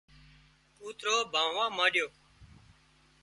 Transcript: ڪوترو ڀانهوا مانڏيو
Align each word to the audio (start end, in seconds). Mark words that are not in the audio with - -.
ڪوترو 0.77 1.15
ڀانهوا 1.33 1.65
مانڏيو 1.77 2.07